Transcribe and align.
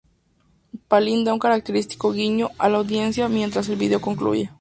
Palin 0.89 1.23
da 1.25 1.31
un 1.33 1.37
característico 1.37 2.11
guiño 2.11 2.49
a 2.57 2.69
la 2.69 2.79
audiencia 2.79 3.29
mientras 3.29 3.69
el 3.69 3.75
vídeo 3.75 4.01
concluye. 4.01 4.49